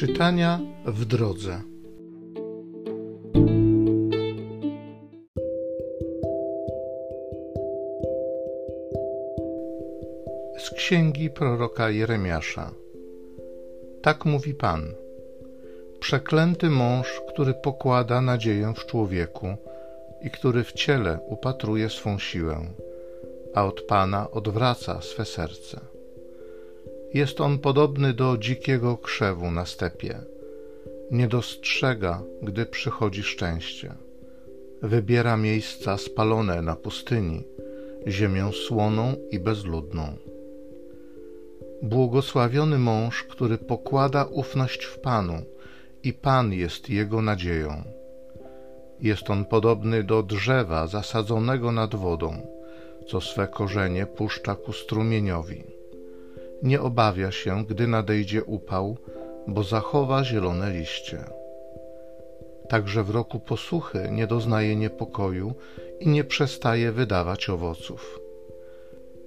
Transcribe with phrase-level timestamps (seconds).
[0.00, 1.60] Czytania w drodze.
[10.58, 12.70] Z księgi proroka Jeremiasza.
[14.02, 14.94] Tak mówi Pan.
[15.98, 19.56] Przeklęty mąż, który pokłada nadzieję w człowieku
[20.22, 22.60] i który w ciele upatruje swą siłę,
[23.54, 25.99] a od Pana odwraca swe serce.
[27.14, 30.18] Jest on podobny do dzikiego krzewu na stepie.
[31.10, 33.94] Nie dostrzega, gdy przychodzi szczęście.
[34.82, 37.44] Wybiera miejsca spalone na pustyni,
[38.06, 40.16] ziemię słoną i bezludną.
[41.82, 45.42] Błogosławiony mąż, który pokłada ufność w Panu
[46.02, 47.82] i Pan jest jego nadzieją.
[49.00, 52.46] Jest on podobny do drzewa zasadzonego nad wodą,
[53.08, 55.79] co swe korzenie puszcza ku strumieniowi
[56.62, 58.96] nie obawia się, gdy nadejdzie upał,
[59.46, 61.24] bo zachowa zielone liście.
[62.68, 65.54] Także w roku posuchy nie doznaje niepokoju
[66.00, 68.20] i nie przestaje wydawać owoców.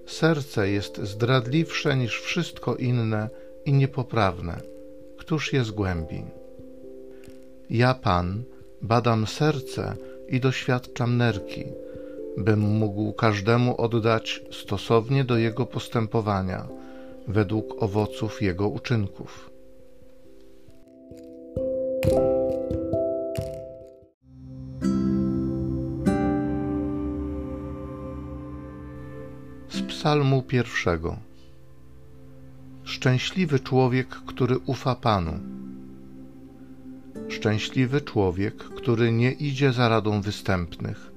[0.05, 3.29] Serce jest zdradliwsze niż wszystko inne
[3.65, 4.61] i niepoprawne.
[5.17, 6.23] Któż je zgłębi?
[7.69, 8.43] Ja, Pan,
[8.81, 9.95] badam serce
[10.27, 11.65] i doświadczam nerki,
[12.37, 16.67] bym mógł każdemu oddać stosownie do jego postępowania–
[17.27, 19.49] według owoców jego uczynków.
[29.69, 31.17] Z Psalmu pierwszego.
[32.83, 35.39] Szczęśliwy człowiek, który ufa Panu.
[37.29, 41.11] Szczęśliwy człowiek, który nie idzie za radą występnych,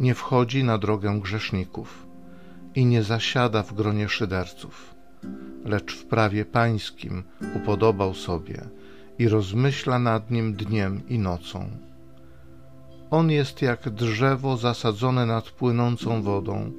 [0.00, 2.06] nie wchodzi na drogę grzeszników
[2.74, 4.97] i nie zasiada w gronie szyderców
[5.64, 7.22] lecz w prawie pańskim
[7.54, 8.64] upodobał sobie
[9.18, 11.70] i rozmyśla nad nim dniem i nocą.
[13.10, 16.72] On jest jak drzewo zasadzone nad płynącą wodą,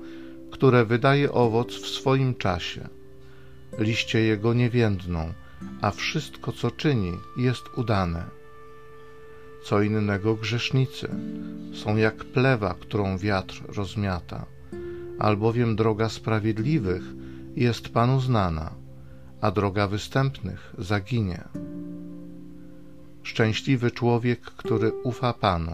[0.52, 2.88] które wydaje owoc w swoim czasie.
[3.80, 5.34] Liście jego nie więdną,
[5.82, 8.24] a wszystko, co czyni, jest udane.
[9.64, 11.10] Co innego grzesznicy
[11.74, 14.46] są jak plewa, którą wiatr rozmiata,
[15.20, 17.04] albowiem droga sprawiedliwych
[17.56, 18.72] jest Panu znana,
[19.42, 21.44] a droga występnych zaginie.
[23.24, 25.72] Szczęśliwy człowiek, który ufa Panu.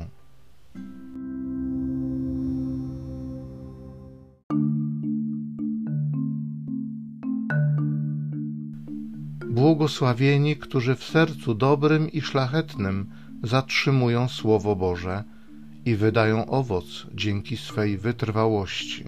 [9.49, 13.09] Błogosławieni, którzy w sercu dobrym i szlachetnym
[13.43, 15.23] zatrzymują Słowo Boże
[15.85, 19.05] i wydają owoc dzięki swej wytrwałości.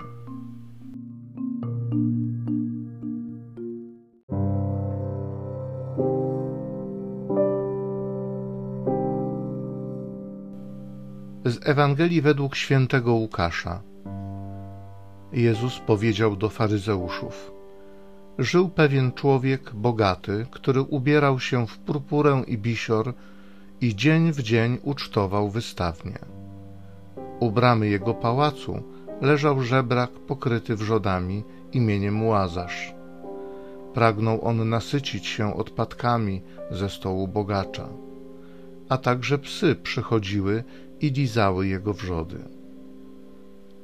[11.57, 13.81] Z Ewangelii według świętego Łukasza.
[15.33, 17.51] Jezus powiedział do faryzeuszów:
[18.37, 23.13] Żył pewien człowiek bogaty, który ubierał się w purpurę i bisior
[23.81, 26.19] i dzień w dzień ucztował wystawnie.
[27.39, 28.83] U bramy jego pałacu
[29.21, 32.93] leżał żebrak pokryty wrzodami imieniem Łazarz.
[33.93, 36.41] Pragnął on nasycić się odpadkami
[36.71, 37.87] ze stołu bogacza.
[38.89, 40.63] A także psy przychodziły
[41.01, 41.13] i
[41.61, 42.39] jego wrzody.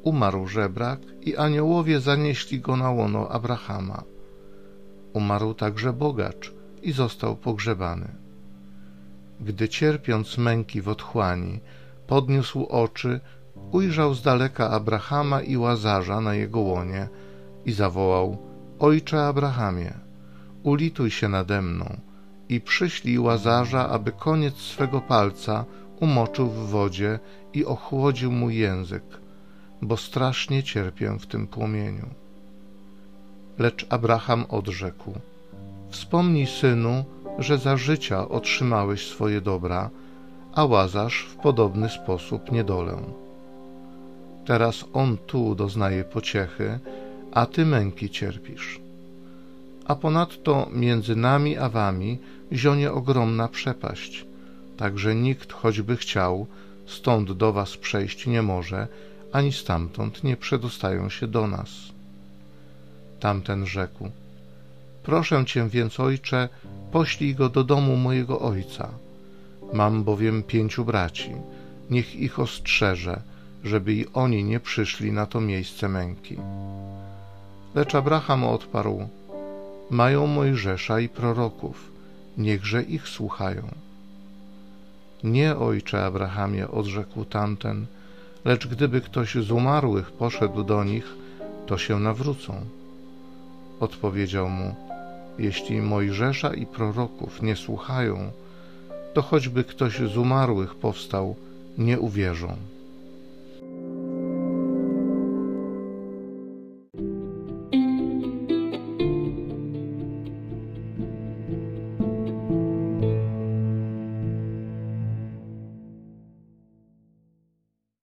[0.04, 4.04] Umarł żebrak i aniołowie zanieśli go na łono Abrahama.
[5.14, 8.08] Umarł także bogacz i został pogrzebany.
[9.42, 11.60] Gdy cierpiąc męki w otchłani,
[12.08, 13.20] podniósł oczy,
[13.72, 17.08] ujrzał z daleka Abrahama i Łazarza na jego łonie
[17.66, 18.38] i zawołał:
[18.80, 19.94] Ojcze Abrahamie,
[20.64, 21.98] ulituj się nade mną
[22.50, 25.66] i przyślij Łazarza, aby koniec swego palca
[26.04, 27.20] umoczył w wodzie
[27.54, 29.04] i ochłodził mu język,
[29.82, 32.08] bo strasznie cierpię w tym płomieniu.
[33.60, 35.14] Lecz Abraham odrzekł:
[35.90, 37.06] Wspomnij, synu,
[37.40, 39.90] że za życia otrzymałeś swoje dobra,
[40.54, 42.98] a Łazarz w podobny sposób niedolę.
[44.46, 46.80] Teraz on tu doznaje pociechy,
[47.32, 48.80] a ty męki cierpisz.
[49.86, 52.20] A ponadto między nami a wami
[52.52, 54.33] zionie ogromna przepaść
[54.78, 56.48] Także nikt, choćby chciał,
[56.86, 58.88] stąd do was przejść nie może,
[59.32, 61.70] ani stamtąd nie przedostają się do nas.
[63.20, 64.10] Tamten rzekł:
[65.04, 66.50] Proszę cię więc, ojcze,
[66.92, 68.90] poślij go do domu mojego ojca.
[69.74, 71.32] Mam bowiem pięciu braci,
[71.90, 73.22] niech ich ostrzeże,
[73.64, 76.38] żeby i oni nie przyszli na to miejsce męki.
[77.76, 79.08] Lecz Abraham odparł:
[79.90, 81.92] Mają Mojżesza i proroków
[82.38, 83.83] niechże ich słuchają.
[85.24, 87.86] Nie, ojcze Abrahamie, odrzekł tamten,
[88.46, 91.16] lecz gdyby ktoś z umarłych poszedł do nich,
[91.66, 92.66] to się nawrócą.
[93.80, 94.76] Odpowiedział mu,
[95.40, 98.32] jeśli Mojżesza i proroków nie słuchają,
[99.14, 101.36] to choćby ktoś z umarłych powstał,
[101.78, 102.56] nie uwierzą.